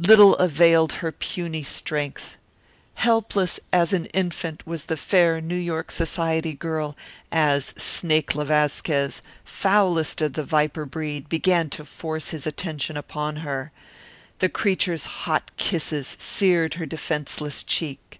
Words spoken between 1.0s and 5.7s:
puny strength. Helpless as an infant was the fair New